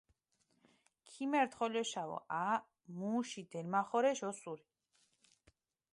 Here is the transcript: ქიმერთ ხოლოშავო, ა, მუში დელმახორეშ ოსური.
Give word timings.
ქიმერთ 1.09 1.57
ხოლოშავო, 1.59 2.17
ა, 2.39 2.47
მუში 3.03 3.47
დელმახორეშ 3.55 4.25
ოსური. 4.33 4.69